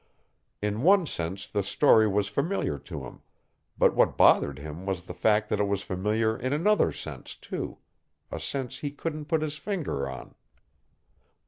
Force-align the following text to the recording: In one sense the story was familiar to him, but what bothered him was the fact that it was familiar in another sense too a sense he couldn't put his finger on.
In 0.63 0.81
one 0.81 1.05
sense 1.05 1.47
the 1.47 1.61
story 1.61 2.07
was 2.07 2.27
familiar 2.27 2.79
to 2.79 3.03
him, 3.05 3.21
but 3.77 3.93
what 3.93 4.17
bothered 4.17 4.57
him 4.57 4.83
was 4.83 5.03
the 5.03 5.13
fact 5.13 5.47
that 5.49 5.59
it 5.59 5.67
was 5.67 5.83
familiar 5.83 6.35
in 6.35 6.53
another 6.53 6.91
sense 6.91 7.35
too 7.35 7.77
a 8.31 8.39
sense 8.39 8.79
he 8.79 8.89
couldn't 8.89 9.25
put 9.25 9.43
his 9.43 9.59
finger 9.59 10.09
on. 10.09 10.33